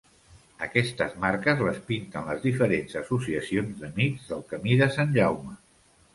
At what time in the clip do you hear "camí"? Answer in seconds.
4.55-4.81